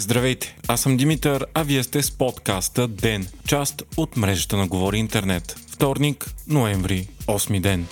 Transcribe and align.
Здравейте, 0.00 0.56
аз 0.68 0.80
съм 0.80 0.96
Димитър, 0.96 1.46
а 1.54 1.62
вие 1.62 1.82
сте 1.82 2.02
с 2.02 2.10
подкаста 2.10 2.88
ДЕН, 2.88 3.26
част 3.48 3.82
от 3.96 4.16
мрежата 4.16 4.56
на 4.56 4.66
Говори 4.66 4.98
Интернет. 4.98 5.56
Вторник, 5.70 6.26
ноември, 6.48 7.08
8 7.26 7.60
ден. 7.60 7.86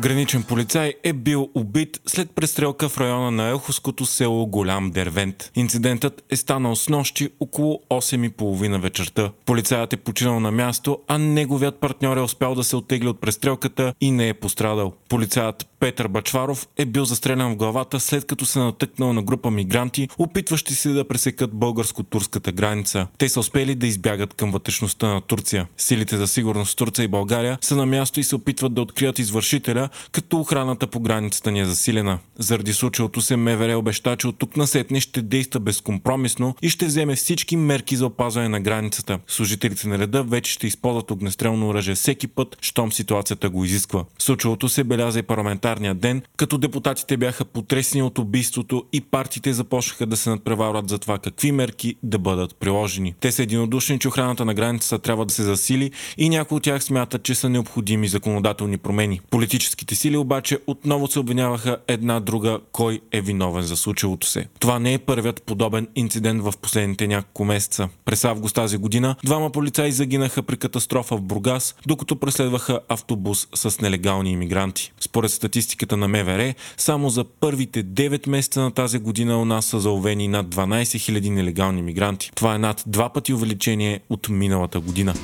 Граничен 0.00 0.42
полицай 0.42 0.94
е 1.04 1.12
бил 1.12 1.50
убит 1.54 2.00
след 2.06 2.30
престрелка 2.30 2.88
в 2.88 2.98
района 2.98 3.30
на 3.30 3.48
Елховското 3.48 4.06
село 4.06 4.46
Голям 4.46 4.90
Дервент. 4.90 5.50
Инцидентът 5.54 6.24
е 6.30 6.36
станал 6.36 6.76
с 6.76 6.88
нощи 6.88 7.28
около 7.40 7.80
8.30 7.90 8.80
вечерта. 8.80 9.30
Полицаят 9.46 9.92
е 9.92 9.96
починал 9.96 10.40
на 10.40 10.50
място, 10.50 10.98
а 11.08 11.18
неговият 11.18 11.80
партньор 11.80 12.16
е 12.16 12.20
успял 12.20 12.54
да 12.54 12.64
се 12.64 12.76
оттегли 12.76 13.08
от 13.08 13.20
престрелката 13.20 13.94
и 14.00 14.10
не 14.10 14.28
е 14.28 14.34
пострадал. 14.34 14.92
Полицаят 15.08 15.69
Петър 15.80 16.08
Бачваров 16.08 16.68
е 16.76 16.84
бил 16.84 17.04
застрелян 17.04 17.52
в 17.52 17.56
главата 17.56 18.00
след 18.00 18.24
като 18.24 18.46
се 18.46 18.58
натъкнал 18.58 19.12
на 19.12 19.22
група 19.22 19.50
мигранти, 19.50 20.08
опитващи 20.18 20.74
се 20.74 20.88
да 20.88 21.08
пресекат 21.08 21.50
българско-турската 21.50 22.52
граница. 22.52 23.06
Те 23.18 23.28
са 23.28 23.40
успели 23.40 23.74
да 23.74 23.86
избягат 23.86 24.34
към 24.34 24.50
вътрешността 24.50 25.08
на 25.08 25.20
Турция. 25.20 25.66
Силите 25.76 26.16
за 26.16 26.26
сигурност 26.28 26.72
в 26.72 26.76
Турция 26.76 27.04
и 27.04 27.08
България 27.08 27.58
са 27.60 27.76
на 27.76 27.86
място 27.86 28.20
и 28.20 28.24
се 28.24 28.36
опитват 28.36 28.74
да 28.74 28.82
открият 28.82 29.18
извършителя, 29.18 29.88
като 30.12 30.40
охраната 30.40 30.86
по 30.86 31.00
границата 31.00 31.50
ни 31.50 31.60
е 31.60 31.64
засилена. 31.64 32.18
Заради 32.38 32.72
случилото 32.72 33.20
се 33.20 33.36
МВР 33.36 33.78
обеща, 33.78 34.16
че 34.16 34.28
от 34.28 34.38
тук 34.38 34.56
насетне 34.56 35.00
ще 35.00 35.22
действа 35.22 35.60
безкомпромисно 35.60 36.54
и 36.62 36.68
ще 36.68 36.86
вземе 36.86 37.16
всички 37.16 37.56
мерки 37.56 37.96
за 37.96 38.06
опазване 38.06 38.48
на 38.48 38.60
границата. 38.60 39.18
Служителите 39.26 39.88
на 39.88 39.98
реда 39.98 40.22
вече 40.22 40.52
ще 40.52 40.66
използват 40.66 41.10
огнестрелно 41.10 41.68
оръжие 41.68 41.94
всеки 41.94 42.26
път, 42.26 42.56
щом 42.60 42.92
ситуацията 42.92 43.50
го 43.50 43.64
изисква. 43.64 44.04
Случилото 44.18 44.68
се 44.68 44.84
беляза 44.84 45.18
и 45.18 45.22
парламентарния 45.70 45.94
ден, 45.94 46.22
като 46.36 46.58
депутатите 46.58 47.16
бяха 47.16 47.44
потресени 47.44 48.02
от 48.02 48.18
убийството 48.18 48.84
и 48.92 49.00
партиите 49.00 49.52
започнаха 49.52 50.06
да 50.06 50.16
се 50.16 50.30
надпреварват 50.30 50.88
за 50.88 50.98
това 50.98 51.18
какви 51.18 51.52
мерки 51.52 51.94
да 52.02 52.18
бъдат 52.18 52.56
приложени. 52.56 53.14
Те 53.20 53.32
са 53.32 53.42
единодушни, 53.42 53.98
че 53.98 54.08
охраната 54.08 54.44
на 54.44 54.54
границата 54.54 54.98
трябва 54.98 55.26
да 55.26 55.34
се 55.34 55.42
засили 55.42 55.90
и 56.18 56.28
някои 56.28 56.56
от 56.56 56.62
тях 56.62 56.82
смятат, 56.82 57.22
че 57.22 57.34
са 57.34 57.48
необходими 57.48 58.08
законодателни 58.08 58.78
промени. 58.78 59.20
Политическите 59.30 59.94
сили 59.94 60.16
обаче 60.16 60.58
отново 60.66 61.06
се 61.06 61.18
обвиняваха 61.18 61.76
една 61.88 62.20
друга 62.20 62.58
кой 62.72 63.00
е 63.12 63.20
виновен 63.20 63.62
за 63.62 63.76
случилото 63.76 64.26
се. 64.26 64.46
Това 64.60 64.78
не 64.78 64.94
е 64.94 64.98
първият 64.98 65.42
подобен 65.42 65.88
инцидент 65.96 66.42
в 66.42 66.52
последните 66.62 67.06
няколко 67.06 67.44
месеца. 67.44 67.88
През 68.04 68.24
август 68.24 68.54
тази 68.54 68.76
година 68.76 69.16
двама 69.24 69.50
полицаи 69.50 69.92
загинаха 69.92 70.42
при 70.42 70.56
катастрофа 70.56 71.16
в 71.16 71.22
Бургас, 71.22 71.74
докато 71.86 72.16
преследваха 72.16 72.80
автобус 72.88 73.48
с 73.54 73.80
нелегални 73.80 74.32
иммигранти. 74.32 74.92
Според 75.00 75.30
статистиката 75.30 75.59
на 75.96 76.08
МВР, 76.08 76.54
само 76.76 77.10
за 77.10 77.24
първите 77.24 77.84
9 77.84 78.28
месеца 78.28 78.60
на 78.60 78.70
тази 78.70 78.98
година 78.98 79.38
у 79.38 79.44
нас 79.44 79.66
са 79.66 79.80
заловени 79.80 80.28
над 80.28 80.46
12 80.46 80.82
000 80.82 81.30
нелегални 81.30 81.82
мигранти. 81.82 82.30
Това 82.34 82.54
е 82.54 82.58
над 82.58 82.84
два 82.86 83.12
пъти 83.12 83.34
увеличение 83.34 84.00
от 84.10 84.28
миналата 84.28 84.80
година. 84.80 85.14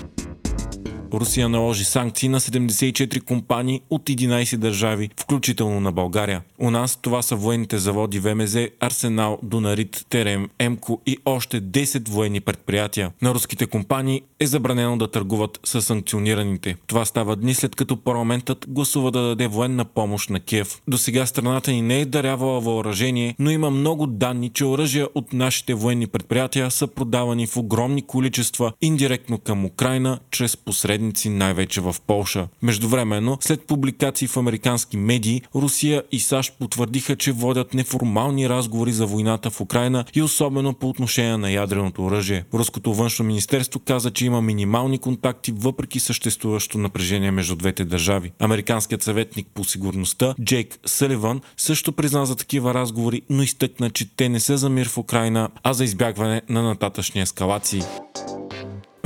Русия 1.15 1.49
наложи 1.49 1.85
санкции 1.85 2.29
на 2.29 2.41
74 2.41 3.21
компании 3.21 3.81
от 3.91 4.03
11 4.03 4.57
държави, 4.57 5.11
включително 5.21 5.81
на 5.81 5.93
България. 5.93 6.43
У 6.59 6.71
нас 6.71 6.99
това 7.03 7.23
са 7.23 7.37
военните 7.37 7.79
заводи 7.79 8.21
ВМЗ, 8.21 8.57
Арсенал, 8.81 9.39
Донарит, 9.43 10.07
Терем, 10.09 10.49
Емко 10.59 11.01
и 11.07 11.19
още 11.25 11.63
10 11.63 12.09
военни 12.09 12.41
предприятия. 12.41 13.13
На 13.23 13.35
руските 13.35 13.67
компании 13.67 14.23
е 14.41 14.47
забранено 14.47 14.97
да 14.97 15.11
търгуват 15.11 15.61
с 15.65 15.83
санкционираните. 15.83 16.77
Това 16.87 17.05
става 17.05 17.37
дни 17.37 17.55
след 17.55 17.77
като 17.77 17.97
парламентът 17.97 18.67
гласува 18.69 19.11
да 19.11 19.23
даде 19.23 19.47
военна 19.47 19.85
помощ 19.85 20.31
на 20.31 20.41
Киев. 20.41 20.81
До 20.89 20.99
сега 20.99 21.27
страната 21.27 21.71
ни 21.71 21.83
не 21.83 22.01
е 22.01 22.05
дарявала 22.05 22.61
въоръжение, 22.61 23.35
но 23.39 23.51
има 23.51 23.71
много 23.71 24.07
данни, 24.07 24.49
че 24.49 24.65
оръжия 24.65 25.09
от 25.15 25.33
нашите 25.33 25.75
военни 25.75 26.07
предприятия 26.07 26.71
са 26.71 26.87
продавани 26.87 27.47
в 27.47 27.57
огромни 27.57 28.03
количества 28.03 28.73
индиректно 28.83 29.39
към 29.39 29.65
Украина 29.65 30.19
чрез 30.31 30.57
посредници 30.57 30.96
посредници 30.97 31.29
най-вече 31.29 31.81
в 31.81 31.97
Полша. 32.07 32.49
Междувременно, 32.63 33.39
след 33.41 33.67
публикации 33.67 34.29
в 34.29 34.37
американски 34.37 34.97
медии, 34.97 35.43
Русия 35.55 36.03
и 36.13 36.21
САЩ 36.21 36.55
потвърдиха, 36.59 37.17
че 37.17 37.33
водят 37.33 37.75
неформални 37.75 38.49
разговори 38.49 38.93
за 38.93 39.07
войната 39.07 39.51
в 39.51 39.61
Украина 39.61 40.05
и 40.15 40.23
особено 40.23 40.75
по 40.75 40.89
отношение 40.89 41.37
на 41.37 41.51
ядреното 41.51 42.05
оръжие. 42.05 42.45
Руското 42.55 42.95
външно 42.95 43.25
министерство 43.25 43.81
каза, 43.81 44.11
че 44.11 44.27
има 44.27 44.43
минимални 44.43 44.99
контакти 44.99 45.53
въпреки 45.57 46.01
съществуващо 46.01 46.79
напрежение 46.79 47.31
между 47.31 47.57
двете 47.57 47.85
държави. 47.85 48.33
Американският 48.39 49.03
съветник 49.03 49.47
по 49.55 49.65
сигурността 49.65 50.35
Джейк 50.45 50.79
Съливан 50.87 51.41
също 51.57 51.93
призна 51.93 52.27
за 52.27 52.37
такива 52.37 52.75
разговори, 52.75 53.23
но 53.31 53.43
изтъкна, 53.43 53.91
че 53.91 54.17
те 54.17 54.29
не 54.29 54.41
са 54.41 54.57
за 54.57 54.69
мир 54.69 54.89
в 54.89 54.99
Украина, 54.99 55.49
а 55.63 55.73
за 55.73 55.85
избягване 55.85 56.43
на 56.49 56.63
нататъчни 56.63 57.21
ескалации. 57.21 57.83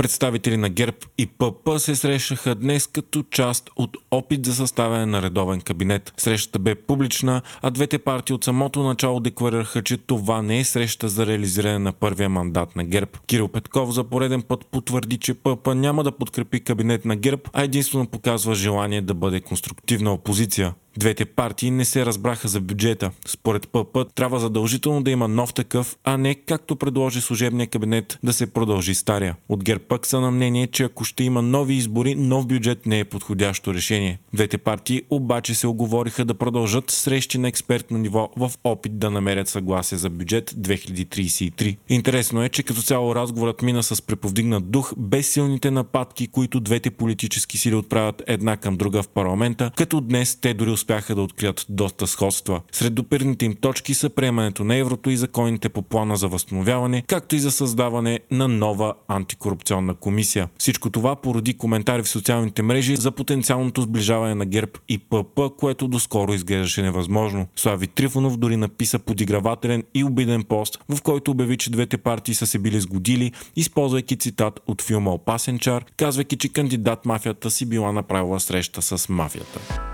Представители 0.01 0.57
на 0.57 0.69
ГЕРБ 0.69 0.97
и 1.17 1.27
ПП 1.27 1.69
се 1.77 1.95
срещаха 1.95 2.55
днес 2.55 2.87
като 2.87 3.23
част 3.31 3.69
от 3.75 3.97
опит 4.11 4.45
за 4.45 4.55
съставяне 4.55 5.05
на 5.05 5.21
редовен 5.21 5.61
кабинет. 5.61 6.13
Срещата 6.17 6.59
бе 6.59 6.75
публична, 6.75 7.41
а 7.61 7.71
двете 7.71 7.99
партии 7.99 8.33
от 8.33 8.43
самото 8.43 8.83
начало 8.83 9.19
декларираха, 9.19 9.81
че 9.81 9.97
това 9.97 10.41
не 10.41 10.59
е 10.59 10.63
среща 10.63 11.09
за 11.09 11.25
реализиране 11.25 11.79
на 11.79 11.91
първия 11.91 12.29
мандат 12.29 12.75
на 12.75 12.83
ГЕРБ. 12.83 13.11
Кирил 13.27 13.47
Петков 13.47 13.93
за 13.93 14.03
пореден 14.03 14.41
път 14.41 14.65
потвърди, 14.65 15.17
че 15.17 15.33
ПП 15.33 15.67
няма 15.75 16.03
да 16.03 16.11
подкрепи 16.11 16.59
кабинет 16.59 17.05
на 17.05 17.15
ГЕРБ, 17.15 17.41
а 17.53 17.63
единствено 17.63 18.07
показва 18.07 18.55
желание 18.55 19.01
да 19.01 19.13
бъде 19.13 19.41
конструктивна 19.41 20.13
опозиция. 20.13 20.73
Двете 20.97 21.25
партии 21.25 21.71
не 21.71 21.85
се 21.85 22.05
разбраха 22.05 22.47
за 22.47 22.61
бюджета. 22.61 23.11
Според 23.25 23.67
ПП 23.67 23.97
трябва 24.15 24.39
задължително 24.39 25.03
да 25.03 25.11
има 25.11 25.27
нов 25.27 25.53
такъв, 25.53 25.97
а 26.03 26.17
не 26.17 26.35
както 26.35 26.75
предложи 26.75 27.21
служебния 27.21 27.67
кабинет 27.67 28.19
да 28.23 28.33
се 28.33 28.53
продължи 28.53 28.95
стария. 28.95 29.35
От 29.49 29.63
ГЕРБ 29.63 29.83
пък 29.87 30.05
са 30.05 30.19
на 30.21 30.31
мнение, 30.31 30.67
че 30.67 30.83
ако 30.83 31.03
ще 31.03 31.23
има 31.23 31.41
нови 31.41 31.73
избори, 31.73 32.15
нов 32.15 32.47
бюджет 32.47 32.85
не 32.85 32.99
е 32.99 33.05
подходящо 33.05 33.73
решение. 33.73 34.19
Двете 34.33 34.57
партии 34.57 35.01
обаче 35.09 35.55
се 35.55 35.67
оговориха 35.67 36.25
да 36.25 36.33
продължат 36.33 36.91
срещи 36.91 37.37
на 37.37 37.47
експертно 37.47 37.97
ниво 37.97 38.29
в 38.37 38.51
опит 38.63 38.99
да 38.99 39.11
намерят 39.11 39.47
съгласие 39.47 39.97
за 39.97 40.09
бюджет 40.09 40.51
2033. 40.51 41.77
Интересно 41.89 42.43
е, 42.43 42.49
че 42.49 42.63
като 42.63 42.81
цяло 42.81 43.15
разговорът 43.15 43.61
мина 43.61 43.83
с 43.83 44.01
преповдигнат 44.01 44.71
дух, 44.71 44.93
без 44.97 45.31
силните 45.31 45.71
нападки, 45.71 46.27
които 46.27 46.59
двете 46.59 46.91
политически 46.91 47.57
сили 47.57 47.75
отправят 47.75 48.23
една 48.27 48.57
към 48.57 48.77
друга 48.77 49.03
в 49.03 49.07
парламента, 49.07 49.71
като 49.75 50.01
днес 50.01 50.35
те 50.35 50.53
дори 50.53 50.71
успяха 50.81 51.15
да 51.15 51.21
открият 51.21 51.65
доста 51.69 52.07
сходства. 52.07 52.61
Сред 52.71 52.93
допирните 52.93 53.45
им 53.45 53.55
точки 53.55 53.93
са 53.93 54.09
приемането 54.09 54.63
на 54.63 54.75
еврото 54.75 55.09
и 55.09 55.17
законите 55.17 55.69
по 55.69 55.81
плана 55.81 56.15
за 56.15 56.27
възстановяване, 56.27 57.03
както 57.07 57.35
и 57.35 57.39
за 57.39 57.51
създаване 57.51 58.19
на 58.31 58.47
нова 58.47 58.93
антикорупционна 59.07 59.93
комисия. 59.93 60.49
Всичко 60.57 60.89
това 60.89 61.15
породи 61.15 61.53
коментари 61.53 62.03
в 62.03 62.09
социалните 62.09 62.61
мрежи 62.61 62.95
за 62.95 63.11
потенциалното 63.11 63.81
сближаване 63.81 64.35
на 64.35 64.45
ГЕРБ 64.45 64.71
и 64.89 64.97
ПП, 64.97 65.39
което 65.57 65.87
доскоро 65.87 66.33
изглеждаше 66.33 66.81
невъзможно. 66.81 67.47
Слави 67.55 67.87
Трифонов 67.87 68.37
дори 68.37 68.57
написа 68.57 68.99
подигравателен 68.99 69.83
и 69.93 70.03
обиден 70.03 70.43
пост, 70.43 70.79
в 70.89 71.01
който 71.01 71.31
обяви, 71.31 71.57
че 71.57 71.71
двете 71.71 71.97
партии 71.97 72.35
са 72.35 72.47
се 72.47 72.59
били 72.59 72.79
сгодили, 72.79 73.31
използвайки 73.55 74.17
цитат 74.17 74.59
от 74.67 74.81
филма 74.81 75.11
Опасен 75.11 75.59
чар, 75.59 75.85
казвайки, 75.97 76.37
че 76.37 76.49
кандидат 76.49 77.05
мафията 77.05 77.51
си 77.51 77.65
била 77.65 77.91
направила 77.91 78.39
среща 78.39 78.81
с 78.81 79.09
мафията. 79.09 79.90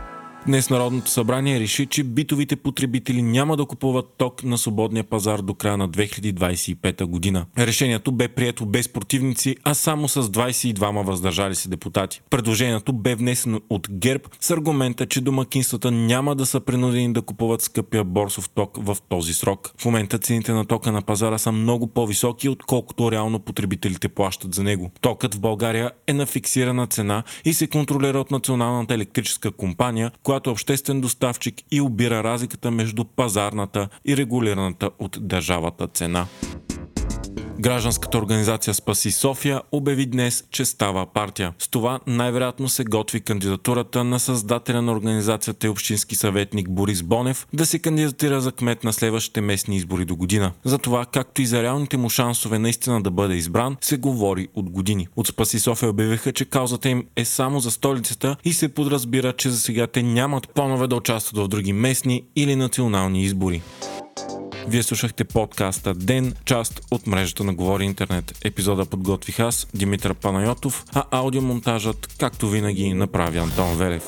Днес 0.47 0.69
Народното 0.69 1.11
събрание 1.11 1.59
реши, 1.59 1.85
че 1.85 2.03
битовите 2.03 2.55
потребители 2.55 3.21
няма 3.21 3.57
да 3.57 3.65
купуват 3.65 4.05
ток 4.17 4.43
на 4.43 4.57
свободния 4.57 5.03
пазар 5.03 5.39
до 5.39 5.53
края 5.53 5.77
на 5.77 5.89
2025 5.89 7.05
година. 7.05 7.45
Решението 7.57 8.11
бе 8.11 8.27
прието 8.27 8.65
без 8.65 8.89
противници, 8.89 9.55
а 9.63 9.73
само 9.73 10.07
с 10.07 10.23
22 10.23 11.05
въздържали 11.05 11.55
се 11.55 11.69
депутати. 11.69 12.21
Предложението 12.29 12.93
бе 12.93 13.15
внесено 13.15 13.61
от 13.69 13.87
ГЕРБ 13.91 14.23
с 14.39 14.51
аргумента, 14.51 15.05
че 15.05 15.21
домакинствата 15.21 15.91
няма 15.91 16.35
да 16.35 16.45
са 16.45 16.59
принудени 16.59 17.13
да 17.13 17.21
купуват 17.21 17.61
скъпия 17.61 18.03
борсов 18.03 18.49
ток 18.49 18.77
в 18.81 18.97
този 19.09 19.33
срок. 19.33 19.71
В 19.77 19.85
момента 19.85 20.19
цените 20.19 20.51
на 20.51 20.65
тока 20.65 20.91
на 20.91 21.01
пазара 21.01 21.37
са 21.37 21.51
много 21.51 21.87
по-високи, 21.87 22.49
отколкото 22.49 23.11
реално 23.11 23.39
потребителите 23.39 24.07
плащат 24.07 24.53
за 24.53 24.63
него. 24.63 24.91
Токът 25.01 25.35
в 25.35 25.39
България 25.39 25.91
е 26.07 26.13
на 26.13 26.25
фиксирана 26.25 26.87
цена 26.87 27.23
и 27.45 27.53
се 27.53 27.67
контролира 27.67 28.19
от 28.19 28.31
Националната 28.31 28.93
електрическа 28.93 29.51
компания, 29.51 30.11
която 30.23 30.36
която 30.37 30.49
е 30.49 30.51
обществен 30.51 31.01
доставчик 31.01 31.55
и 31.71 31.81
обира 31.81 32.23
разликата 32.23 32.71
между 32.71 33.05
пазарната 33.05 33.89
и 34.05 34.17
регулираната 34.17 34.89
от 34.99 35.17
държавата 35.21 35.87
цена. 35.87 36.27
Гражданската 37.67 38.17
организация 38.17 38.73
Спаси 38.73 39.11
София 39.11 39.61
обяви 39.71 40.05
днес, 40.05 40.43
че 40.51 40.65
става 40.65 41.05
партия. 41.05 41.53
С 41.59 41.67
това 41.67 41.99
най-вероятно 42.07 42.69
се 42.69 42.83
готви 42.83 43.21
кандидатурата 43.21 44.03
на 44.03 44.19
създателя 44.19 44.81
на 44.81 44.91
организацията 44.91 45.67
и 45.67 45.69
общински 45.69 46.15
съветник 46.15 46.69
Борис 46.69 47.03
Бонев 47.03 47.47
да 47.53 47.65
се 47.65 47.79
кандидатира 47.79 48.41
за 48.41 48.51
кмет 48.51 48.83
на 48.83 48.93
следващите 48.93 49.41
местни 49.41 49.75
избори 49.75 50.05
до 50.05 50.15
година. 50.15 50.51
За 50.63 50.77
това, 50.77 51.05
както 51.05 51.41
и 51.41 51.45
за 51.45 51.63
реалните 51.63 51.97
му 51.97 52.09
шансове 52.09 52.59
наистина 52.59 53.01
да 53.01 53.11
бъде 53.11 53.35
избран, 53.35 53.77
се 53.81 53.97
говори 53.97 54.47
от 54.53 54.69
години. 54.69 55.07
От 55.15 55.27
Спаси 55.27 55.59
София 55.59 55.89
обявиха, 55.89 56.33
че 56.33 56.45
каузата 56.45 56.89
им 56.89 57.05
е 57.15 57.25
само 57.25 57.59
за 57.59 57.71
столицата 57.71 58.35
и 58.45 58.53
се 58.53 58.73
подразбира, 58.73 59.33
че 59.33 59.49
за 59.49 59.59
сега 59.59 59.87
те 59.87 60.03
нямат 60.03 60.49
планове 60.49 60.87
да 60.87 60.95
участват 60.95 61.45
в 61.45 61.47
други 61.47 61.73
местни 61.73 62.23
или 62.35 62.55
национални 62.55 63.23
избори. 63.23 63.61
Вие 64.67 64.83
слушахте 64.83 65.23
подкаста 65.23 65.93
Ден, 65.93 66.33
част 66.45 66.81
от 66.91 67.07
мрежата 67.07 67.43
на 67.43 67.53
Говори 67.53 67.85
Интернет. 67.85 68.37
Епизода 68.43 68.85
подготвих 68.85 69.39
аз, 69.39 69.67
Димитър 69.73 70.13
Панайотов, 70.13 70.85
а 70.93 71.03
аудиомонтажът, 71.11 72.15
както 72.19 72.49
винаги, 72.49 72.93
направи 72.93 73.37
Антон 73.37 73.77
Велев. 73.77 74.03